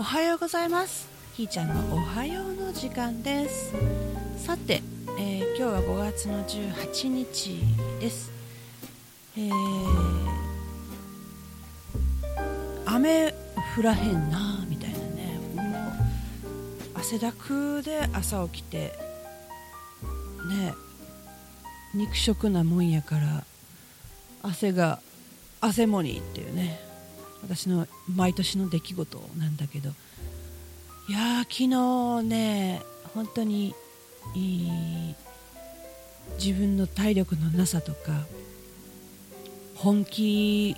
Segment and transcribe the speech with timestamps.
[0.00, 1.08] おはようございます。
[1.34, 3.74] ひーちゃんのおはようの時間です。
[4.36, 4.80] さて、
[5.18, 7.58] えー、今日は5月の18日
[7.98, 8.30] です、
[9.36, 9.52] えー、
[12.86, 13.34] 雨
[13.76, 15.40] 降らへんなみたいなね。
[15.56, 18.96] もう汗だくで朝起きて
[20.48, 20.74] ね
[21.92, 23.42] 肉食なもんやから
[24.44, 25.00] 汗が
[25.60, 26.86] 汗もにっていうね。
[27.42, 29.90] 私の毎年の出来事なんだけど
[31.08, 32.82] いやー昨日ね
[33.14, 33.74] 本当に
[36.38, 38.26] 自分の体力のなさとか
[39.74, 40.76] 本気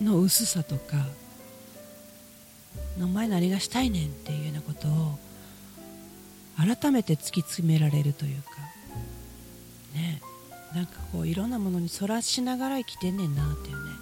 [0.00, 1.06] の薄さとか
[2.98, 5.18] お前何がしたいねんっていうようなことを
[6.56, 8.50] 改めて突き詰められるというか
[9.94, 10.22] ね
[10.74, 13.93] なんかこういろんなものにそらしながら生きてんねんなっていうね。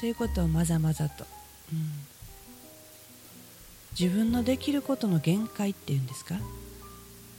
[0.00, 1.24] ということをまざまざと、
[1.72, 1.90] うん、
[3.98, 6.36] 自分のできることの限界っていうんですか、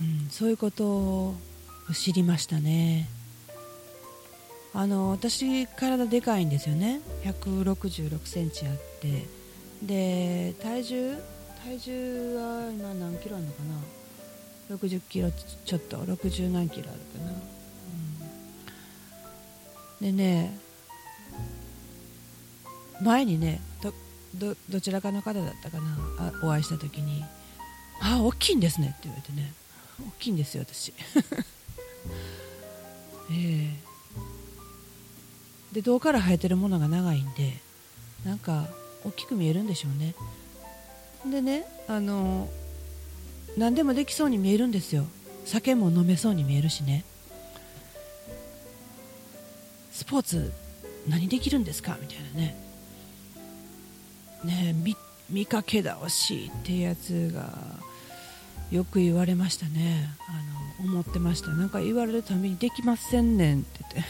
[0.01, 1.35] うん、そういうことを
[1.93, 3.07] 知りましたね。
[4.73, 7.01] あの私体でかいんですよね。
[7.23, 9.25] 1 6 6センチあって。
[9.81, 11.17] で体重？
[11.63, 13.63] 体重は今何キロあるのか
[14.69, 15.31] な？60キロ
[15.65, 15.97] ちょっと。
[15.97, 17.31] 60何キロあるかな、
[20.01, 20.59] うん、でね
[23.01, 27.23] 前にねどどちらかの方だったかなあお会いした時に
[28.01, 29.53] 「あ大きいんですね」って言われてね。
[29.99, 30.93] 大きいんですよ私。
[33.31, 33.35] ええ。
[35.71, 37.57] ー、で胴から生えてるものが長いんで
[38.23, 38.69] なんか
[39.03, 40.15] 大きく見えるんでしょうね。
[41.29, 42.49] でねあの
[43.57, 45.05] 何でもできそうに見えるんですよ。
[45.45, 47.03] 酒も飲めそうに見えるしね。
[49.91, 50.53] スポーツ
[51.07, 51.97] 何できるんですか？
[51.99, 52.55] みたいなね。
[54.43, 54.95] ね見
[55.29, 57.51] 見かけ倒しっていうやつが
[58.71, 60.09] よく言われましたね。
[60.79, 61.49] あの思ってました。
[61.49, 64.09] なんか言われるたびにできませんねんって言って。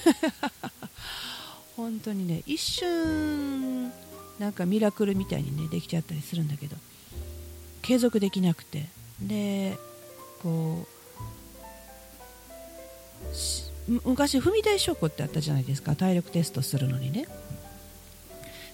[1.76, 3.92] 本当にね一瞬
[4.38, 6.76] なんかミラクルみたいにねできちゃったりするんだけど。
[7.82, 8.88] 継続できなくて。
[9.22, 9.78] で
[10.42, 11.00] こう
[14.06, 15.96] 昔踏み台昇降ってあったじゃないですか。
[15.96, 17.28] 体力テストするのにね。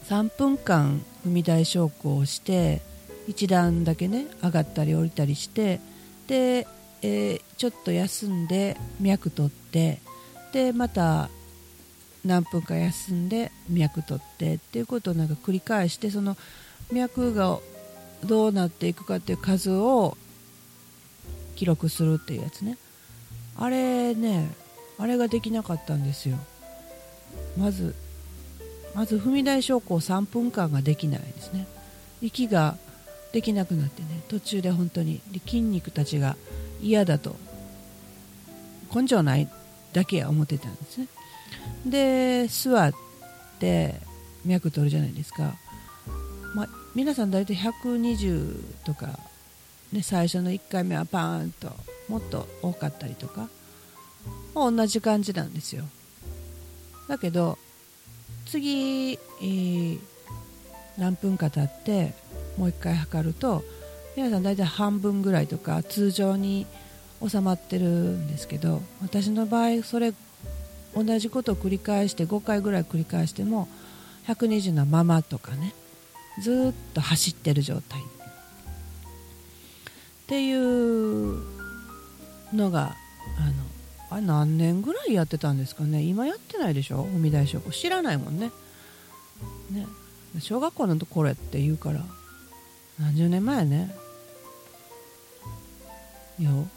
[0.09, 2.81] 3分間踏み台昇降をして
[3.27, 5.79] 1段だけね上がったり降りたりして
[6.27, 6.67] で、
[7.01, 9.99] えー、ちょっと休んで脈取って
[10.53, 11.29] でまた
[12.23, 16.37] 何分か休んで脈取ってっていうことをなんか繰り返してその
[16.91, 17.59] 脈が
[18.23, 20.17] どうなっていくかっていう数を
[21.55, 22.77] 記録するっていうやつね。
[23.57, 24.49] あれね
[24.97, 26.37] あれができなかったんですよ。
[27.57, 27.95] まず
[28.95, 31.67] まず踏み台昇降3分間ができないですね。
[32.22, 32.78] 息が
[33.33, 36.38] できなくなってね途中で本当に筋肉たちが
[36.81, 37.35] 嫌だと
[38.94, 39.50] 根性ない
[39.91, 41.07] だけは思ってたんですね。
[41.85, 42.94] で座っ
[43.59, 43.95] て
[44.45, 45.55] 脈取るじゃないですか、
[46.53, 49.19] まあ、皆さん大体120とか、
[49.91, 51.72] ね、最初の1回目はパーンと
[52.07, 53.50] もっと多かったりとか、
[54.53, 55.84] 同じ感じなんですよ。
[57.07, 57.57] だけど
[58.45, 60.00] 次、えー、
[60.97, 62.13] 何分か経って
[62.57, 63.63] もう1回測ると
[64.16, 66.66] 皆さん大体半分ぐらいとか通常に
[67.28, 70.13] 収まってるんですけど私の場合それ
[70.95, 73.67] 同じことを繰り返して5回ぐらい繰り返しても
[74.28, 75.73] 120のままとかね
[76.41, 78.01] ずっと走ってる状態。
[78.01, 81.44] っていう
[82.51, 82.95] のが
[84.09, 86.03] あれ何年ぐらいやってたんですかね？
[86.03, 87.05] 今やってないでしょ？
[87.05, 88.51] 踏み台昇降知らないもんね。
[89.71, 89.88] ね。
[90.39, 92.01] 小学校のところって言うから。
[92.99, 93.95] 何十年前ね。
[96.39, 96.67] よ。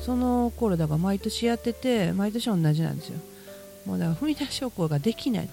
[0.00, 3.18] その頃だから毎年やってて毎年同じなんですよ。
[3.86, 5.48] もうだから踏み台昇降ができないっ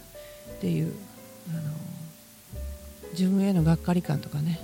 [0.62, 0.94] ていう
[1.50, 1.62] あの
[3.12, 4.60] 自分へのがっかり感とかね。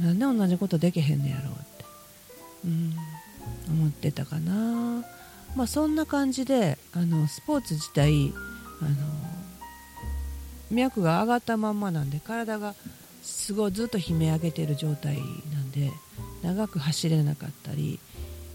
[0.00, 1.84] なんで同じことできへんねやろうって、
[2.64, 2.94] うん、
[3.68, 5.04] 思ってたかな。
[5.54, 8.32] まあ、そんな感じであのスポーツ自体
[8.80, 8.90] あの
[10.70, 12.74] 脈が上がったまんまなんで体が
[13.22, 15.18] すごいずっと悲鳴上げてる状態
[15.52, 15.90] なんで
[16.42, 18.00] 長く走れなかったり、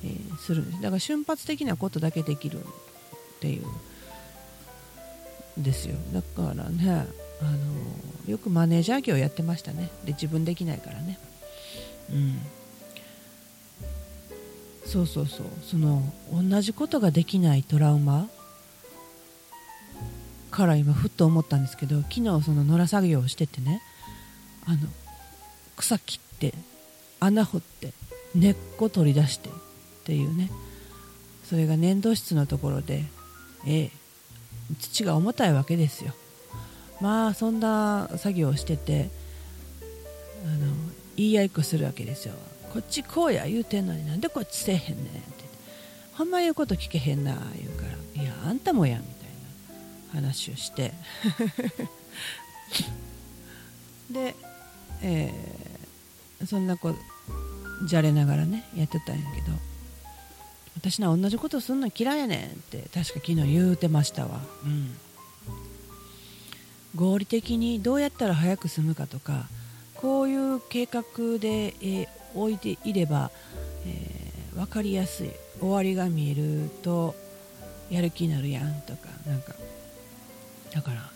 [0.03, 0.63] えー、する。
[0.63, 2.63] んですだから瞬発的なことだけできるっ
[3.39, 5.95] ていうんですよ。
[6.13, 7.07] だからね
[7.39, 9.89] あのよくマネージャー業やってましたね。
[10.03, 11.17] で自分できないからね。
[12.11, 12.39] うん。
[14.87, 15.45] そうそうそう。
[15.63, 16.01] その
[16.31, 18.29] 同じことができないトラウマ
[20.49, 23.81] から今ふっと思ったんですけど昨日その野良作業をしててね
[24.65, 24.77] あの
[25.75, 26.53] 草切って
[27.19, 27.91] 穴掘って
[28.33, 29.51] 根っこ取り出してっ
[30.05, 30.49] ていうね。
[31.43, 33.05] それが粘土質のところで
[33.65, 33.91] ええ
[34.79, 36.13] 土が重たいわけですよ。
[36.99, 39.09] まあそんな作業をしてて
[40.45, 40.73] あの
[41.15, 42.33] 言い合いっこするわけですよ。
[42.77, 45.45] こっちこうや言うてんのになんでこっちせえへんねんって
[46.13, 48.21] ほんま言うこと聞けへんな言うから。
[48.21, 49.29] いやあんたもやみたい
[50.13, 50.93] な話をして。
[54.11, 54.35] で、
[55.01, 56.93] えー、そんなこ
[57.87, 59.57] じゃれながらねやってたんやけど。
[60.75, 64.39] 私な同じことすんの嫌いやねんって確か昨日言うてましたわ。
[64.63, 64.95] うん。
[66.93, 69.47] 合理的にどうやったら早く済むかとか
[69.95, 71.01] こういう計画
[71.39, 73.31] で、えー、置いていれば、
[73.85, 75.31] えー、分かりやすい。
[75.59, 77.15] 終わりが見えると
[77.89, 79.53] やる気になるやんとかなんか
[80.71, 81.09] だから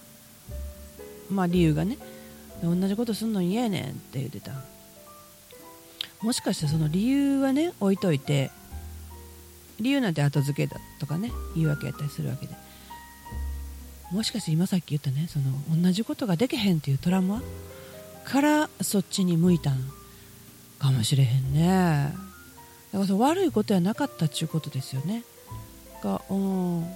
[1.29, 1.97] まあ理由がね
[2.63, 4.53] 同じことすんの嫌やねんって言ってた。
[6.21, 8.51] もしかしてその理由はね置いといて
[9.79, 12.55] 理由なんて後付けだとかね言い訳やったりするわけで。
[14.11, 17.41] もしかして今さっき言ったねその同じことができへんっていうトラウマ
[18.25, 19.79] からそっちに向いたん
[20.81, 22.11] かもしれへんね。
[22.91, 25.23] だからそ悪いことやなかったっちゅうことですよね。
[26.03, 26.87] がうん。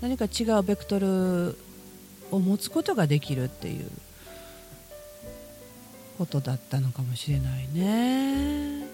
[0.00, 1.58] 何か違うベクトル
[2.30, 3.90] を持つことができるっていう
[6.18, 8.86] ことだったのかもしれないね。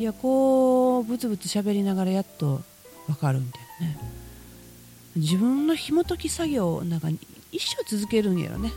[0.00, 2.62] いやこうブツブツ喋りながらやっと
[3.06, 3.98] 分かるんだよね。
[5.14, 7.08] 自分の紐解き作業なんか
[7.52, 8.72] 一生続けるんやろね。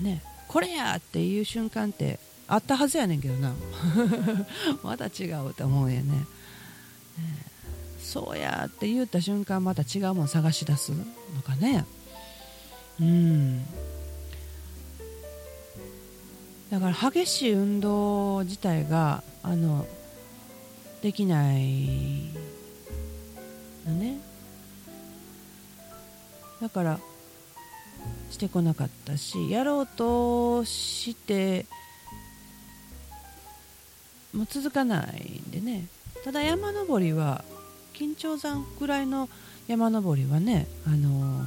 [0.00, 0.22] ね。
[0.52, 3.54] これやっていう瞬間ってあったはずやねんけどな。
[4.84, 6.26] まだ違うと思うんやねね
[7.98, 11.86] そうやって言った瞬間また違うもん探し出すのかね。
[13.00, 13.64] うん。
[16.70, 19.86] だから激しい運動自体があの
[21.00, 22.28] できない
[23.86, 24.18] のね。
[26.60, 27.00] だから
[28.32, 31.66] してこなかったしやろうとして
[34.32, 35.86] もう続かないんでね。
[36.24, 37.44] ただ山登りは
[37.92, 39.28] 緊張山ぐらいの
[39.68, 41.44] 山登りはねあの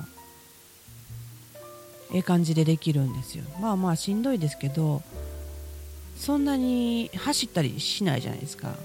[2.13, 3.43] ええ感じでできるんですよ。
[3.59, 5.01] まあまあしんどいですけど
[6.15, 8.75] そんなに走ったりしないじゃないですか。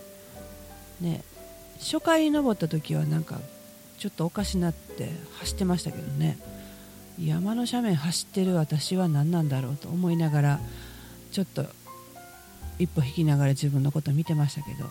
[1.03, 1.23] ね
[1.79, 3.39] 初回登った時はなんか
[3.99, 5.11] ちょっとおかしなって
[5.41, 6.39] 走ってましたけどね。
[7.27, 10.61] 山の斜面走ってる私は何なんだろうと思いながら
[11.33, 11.65] ちょっと
[12.79, 14.89] 一歩引きながら自分のこと見てましたけど、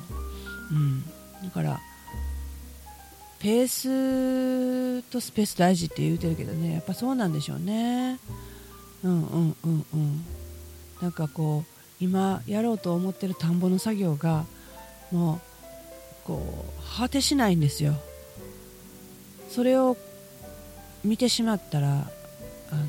[0.71, 1.03] うん、
[1.43, 1.79] だから
[3.39, 6.73] ペースとスペース大事って言うてるけどね。
[6.73, 8.19] やっぱそうなんでしょうね。
[9.01, 10.25] うんうんうんうん。
[11.01, 14.45] なんかこう今やろうと思ってる田んぼの作業が
[15.11, 15.39] もう
[16.25, 17.95] こう果てしないんですよ。
[19.49, 19.97] それを
[21.03, 22.11] 見てしまったら
[22.71, 22.83] あの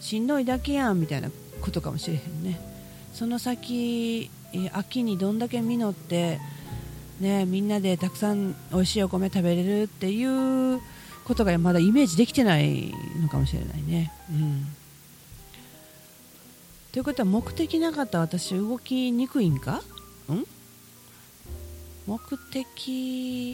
[0.00, 1.30] しんどいだけやんみたいな
[1.60, 2.60] ことかもしれへんね。
[3.12, 4.30] その先
[4.72, 6.38] 秋にどんだけ実って
[7.20, 10.80] ね、みんなでたくさん美味しいお米食べれるっていう
[11.24, 12.92] ことがまだイメージできてない
[13.22, 14.12] のかもしれないね。
[14.30, 14.66] うん。
[16.92, 19.82] ということは目的なかった私動きにくいんか？
[20.28, 20.44] ん？
[22.06, 23.52] 目的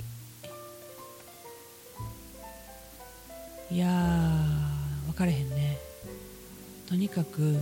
[3.71, 3.87] いや
[5.20, 5.78] かれへんね。
[6.88, 7.58] とにかく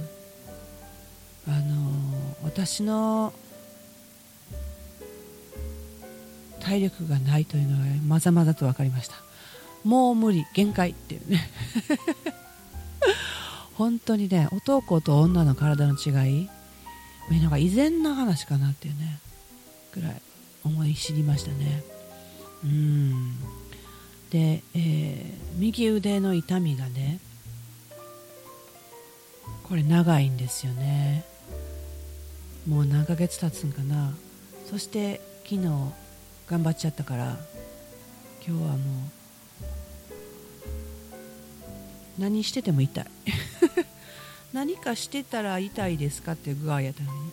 [1.48, 1.90] あの、
[2.44, 3.32] 私の
[6.60, 9.16] 体力がないというのはまざまざと分かりました。
[9.82, 11.50] もう無理限界っていうね。
[13.74, 16.10] 本当にね男と女の体の違
[16.42, 16.48] い
[17.30, 19.20] なんか以前の話かなっていうね
[19.92, 20.22] ぐらい
[20.64, 21.82] 思い知りましたね。
[22.62, 23.36] うん。
[24.30, 27.20] で、えー、右腕の痛みがね
[29.64, 31.24] これ長いんですよね。
[32.66, 34.14] もう何ヶ月経つんかな。
[34.70, 35.68] そして昨日
[36.46, 37.36] 頑張っちゃったから
[38.46, 38.78] 今日はもう
[42.20, 43.06] 何してても痛い。
[44.52, 47.32] 何かしてたら痛いですかっていう具合やったのに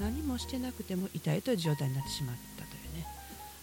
[0.00, 3.06] 何もしてなくても痛いという状態になってしまったというね。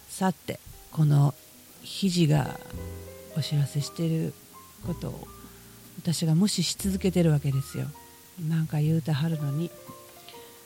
[0.10, 0.60] さて
[0.92, 1.34] この
[1.82, 2.60] 肘が
[3.38, 4.34] お知らせしてる
[4.88, 5.28] ことを
[6.04, 7.86] 私が無視し続けてるわけですよ。
[8.50, 9.72] なんか言うてはるのに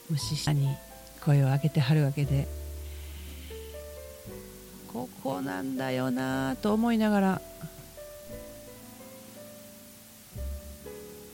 [0.09, 0.75] 無視したに
[1.23, 2.47] 声を上げてはるわけで。
[4.91, 7.41] ここなんだよなと思いながら。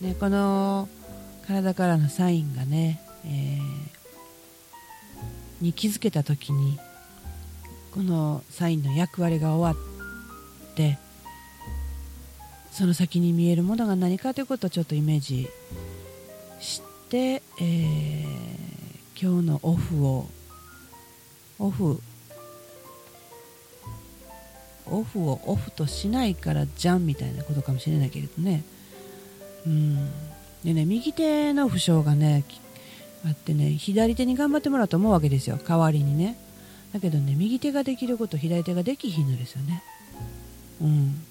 [0.01, 0.89] ね、この
[1.47, 6.77] 体からのサインがね、えー、に気づけた時に
[7.93, 10.99] このサインの役割が終わって
[12.73, 15.47] その先に見えるものが何かということをちょっとイメージ
[16.59, 20.27] して、えー、今日のオフを
[21.59, 22.01] オフ
[24.87, 28.63] オフをオフとしないからじゃんみたいなことかもしれないけれどね。
[29.67, 30.09] うん。
[30.63, 32.43] でね右手の負傷がね
[33.23, 35.59] あってね左手に頑張ってもらうと思うわけですよ。
[35.63, 36.37] 代わりにね。
[36.91, 39.83] だけどね右手ができること左手ができひんのですよね。
[40.81, 41.23] うん。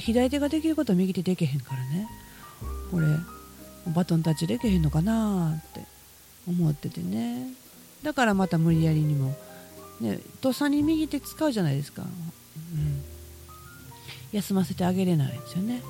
[0.00, 2.08] 左手ができることは右手できへんからね。
[2.90, 3.06] これ
[3.94, 5.80] バトンタッチできへんのかなって
[6.48, 7.52] 思っててね。
[8.02, 9.34] だからまた無理やりにも
[10.00, 12.02] ねとっさに右手使うじゃないですか。
[12.02, 13.02] うん、
[14.32, 15.82] 休ませてあげれないですよね、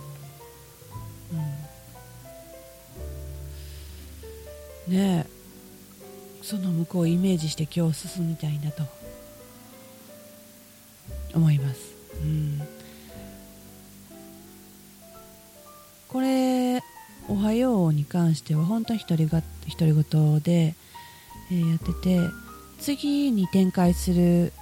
[4.88, 5.26] うん、ね
[6.42, 8.84] その向こうをイメージして今日進みたいなと
[11.34, 11.80] 思います、
[12.22, 12.55] うん、
[16.16, 16.82] これ
[17.28, 20.74] 「おはよう」に関しては本当に独りが独り言で、
[21.50, 22.20] えー、やってて
[22.80, 24.54] 次に展開する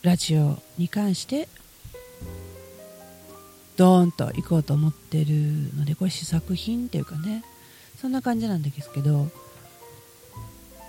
[0.00, 1.50] ラジオに関して
[3.76, 5.34] ドーンと行こうと思ってる
[5.76, 7.44] のでこれ試作品っていうかね。
[8.00, 9.28] そんな感じなんですけど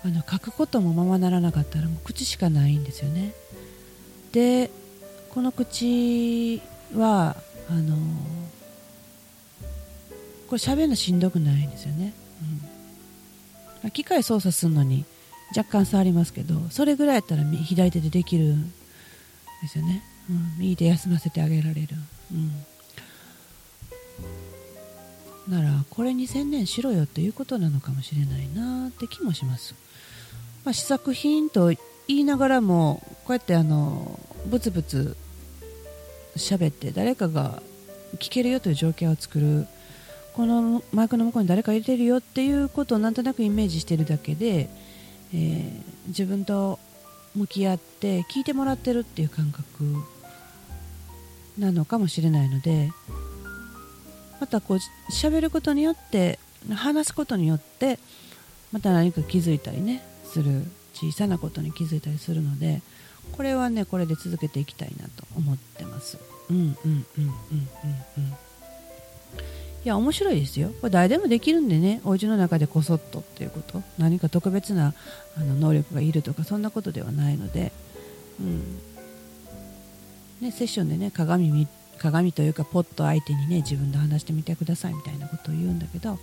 [0.05, 3.33] あの書くこともままならなかったらもう口しかないんですよね。
[4.31, 4.71] で
[5.31, 6.61] この口
[6.95, 7.35] は
[7.69, 7.97] あの
[10.49, 12.11] これ喋るのしんどくないんですよね、
[13.83, 15.05] うん、機械操作するのに
[15.55, 18.71] 若干触りますけどそれぐらいやったら左手でできるん
[19.61, 21.87] ですよね、うん、右手休ませてあげられる、
[22.33, 22.35] う
[25.51, 29.75] ん、ならこれに専念しろよっていうことなのかもしれないなって気もします、
[30.65, 31.77] まあ、試作品と言
[32.07, 35.15] いながらもこうやってあのブツブツ
[36.35, 37.61] 喋って誰かが
[38.17, 39.67] 聞けるよという状況を作る
[40.33, 44.69] このマイクの向こうに誰か入れてるよっていうことをなんとなくイメージしてるだけで、
[45.33, 46.79] えー、自分と
[47.35, 49.83] 向き合って聞いてもらってるっていう感覚
[51.57, 52.91] なのかもしれないので
[54.39, 54.77] またこう
[55.11, 56.39] 喋ることによって
[56.73, 57.99] 話すことによって
[58.71, 62.81] また何か気づいたりねする小さなことに気づいたりするので
[63.31, 66.17] これはねこれで続けていきたいなと思ってます。
[66.49, 67.25] うんうんうんうんうん
[68.17, 68.33] うん。
[69.85, 70.69] いや面白いですよ。
[70.81, 72.01] これ誰でもできるんでね。
[72.03, 73.81] お家の中でこそっとっていうこと。
[73.97, 74.93] 何か特別な
[75.37, 77.71] あの能力がいるとかそんなことではないので、
[78.39, 78.79] うん。
[80.41, 81.67] ね、セッションでね鏡
[81.97, 86.17] 鏡というかポット相手にね自分で話してみてくださいみたいなことを言うんだけど、うん、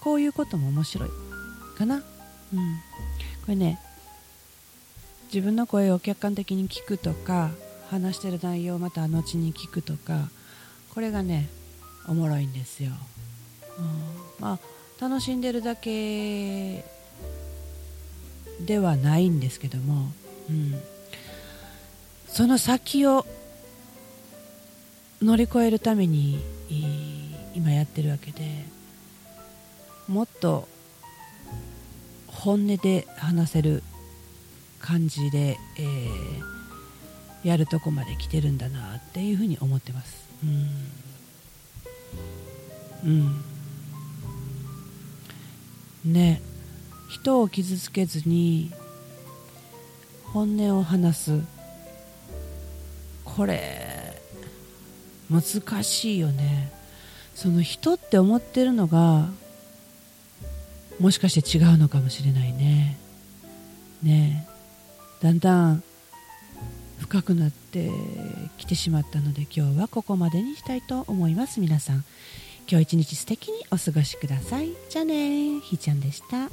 [0.00, 1.08] こういうことも面白い
[1.76, 2.04] かな、うん、こ
[3.48, 3.80] れね
[5.32, 7.50] 自分の声を客観的に聞くとか
[7.90, 10.28] 話してる内容をまた後に聞くとか
[10.94, 11.48] これがね
[12.10, 12.90] おもろいんですよ、
[13.78, 13.84] うん、
[14.40, 14.58] まあ
[15.00, 16.84] 楽しんでるだけ
[18.66, 20.12] ではないんですけども、
[20.50, 20.74] うん、
[22.26, 23.24] その先を
[25.22, 26.42] 乗り越えるために
[27.54, 28.64] 今やってるわけで
[30.08, 30.66] もっと
[32.26, 33.84] 本音で話せる
[34.80, 40.26] 感じで、えー、やるとこまで来てるんだなっていうふうに思ってます。
[40.42, 40.68] うん。
[43.04, 43.44] うん。
[46.04, 46.42] ね。
[47.08, 48.72] 人を傷つけずに
[50.32, 51.40] 本音を話す。
[53.24, 54.20] これ
[55.30, 56.72] 難しいよね。
[57.34, 59.28] その人って思ってるのが
[60.98, 62.98] もしかして違うのかもしれないね。
[64.02, 64.46] ね。
[65.22, 65.82] だんだん
[67.00, 67.90] 深くなって
[68.58, 71.60] きてしまったので今日はここまでにしたいと思います。
[71.60, 72.04] 皆さん
[72.70, 74.70] 今日一日素敵にお過ごしください。
[74.88, 76.48] じゃあねひーちゃんでした。